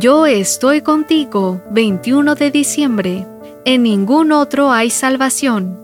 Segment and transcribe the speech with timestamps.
[0.00, 3.26] Yo estoy contigo, 21 de diciembre.
[3.66, 5.78] En ningún otro hay salvación.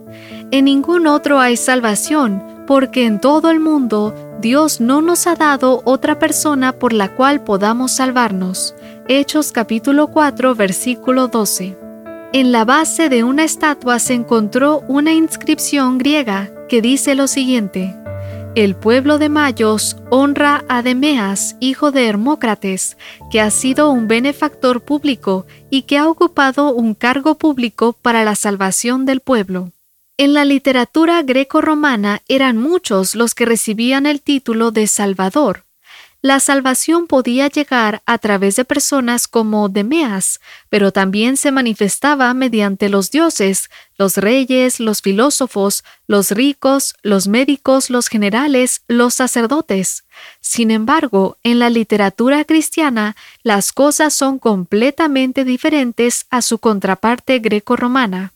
[0.51, 5.83] En ningún otro hay salvación, porque en todo el mundo Dios no nos ha dado
[5.85, 8.75] otra persona por la cual podamos salvarnos.
[9.07, 11.77] Hechos capítulo 4 versículo 12.
[12.33, 17.95] En la base de una estatua se encontró una inscripción griega que dice lo siguiente.
[18.57, 22.97] El pueblo de Mayos honra a Demeas, hijo de Hermócrates,
[23.31, 28.35] que ha sido un benefactor público y que ha ocupado un cargo público para la
[28.35, 29.73] salvación del pueblo.
[30.17, 35.66] En la literatura greco-romana eran muchos los que recibían el título de Salvador.
[36.27, 42.89] La salvación podía llegar a través de personas como Demeas, pero también se manifestaba mediante
[42.89, 50.03] los dioses, los reyes, los filósofos, los ricos, los médicos, los generales, los sacerdotes.
[50.41, 58.33] Sin embargo, en la literatura cristiana, las cosas son completamente diferentes a su contraparte greco-romana.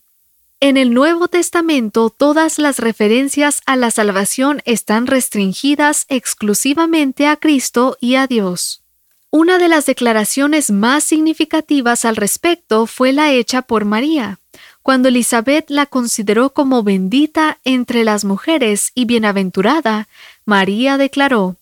[0.62, 7.96] En el Nuevo Testamento todas las referencias a la salvación están restringidas exclusivamente a Cristo
[7.98, 8.82] y a Dios.
[9.30, 14.38] Una de las declaraciones más significativas al respecto fue la hecha por María,
[14.82, 20.08] cuando Elizabeth la consideró como bendita entre las mujeres y bienaventurada,
[20.44, 21.56] María declaró,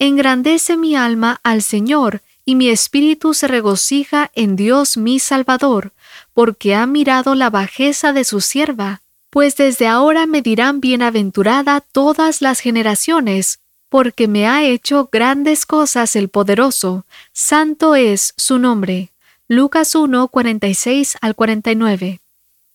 [0.00, 5.92] Engrandece mi alma al Señor, y mi espíritu se regocija en Dios mi Salvador,
[6.34, 12.42] porque ha mirado la bajeza de su sierva, pues desde ahora me dirán bienaventurada todas
[12.42, 19.10] las generaciones, porque me ha hecho grandes cosas el poderoso, santo es su nombre.
[19.48, 22.20] Lucas 1, 46 al 49.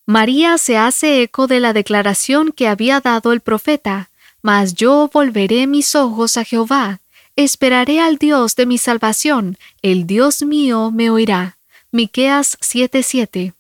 [0.05, 4.09] María se hace eco de la declaración que había dado el profeta,
[4.41, 7.01] mas yo volveré mis ojos a Jehová,
[7.37, 11.57] esperaré al Dios de mi salvación, el Dios mío me oirá.
[11.91, 13.53] Miqueas 7:7.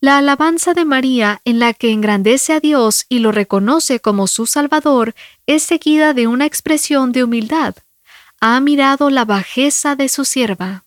[0.00, 4.46] La alabanza de María, en la que engrandece a Dios y lo reconoce como su
[4.46, 5.14] Salvador,
[5.46, 7.74] es seguida de una expresión de humildad.
[8.40, 10.84] Ha mirado la bajeza de su sierva.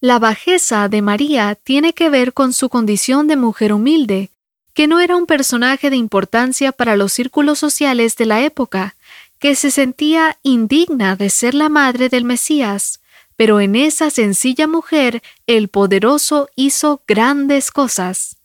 [0.00, 4.30] La bajeza de María tiene que ver con su condición de mujer humilde,
[4.72, 8.96] que no era un personaje de importancia para los círculos sociales de la época,
[9.38, 13.00] que se sentía indigna de ser la madre del Mesías,
[13.36, 18.36] pero en esa sencilla mujer el poderoso hizo grandes cosas.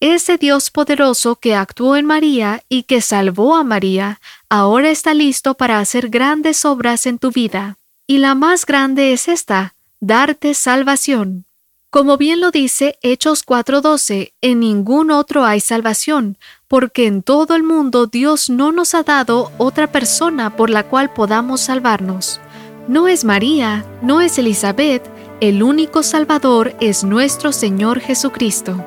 [0.00, 5.54] Ese Dios poderoso que actuó en María y que salvó a María, ahora está listo
[5.54, 7.76] para hacer grandes obras en tu vida.
[8.06, 11.47] Y la más grande es esta, darte salvación.
[11.90, 16.36] Como bien lo dice Hechos 4:12, en ningún otro hay salvación,
[16.68, 21.14] porque en todo el mundo Dios no nos ha dado otra persona por la cual
[21.14, 22.40] podamos salvarnos.
[22.88, 25.02] No es María, no es Elizabeth,
[25.40, 28.84] el único Salvador es nuestro Señor Jesucristo.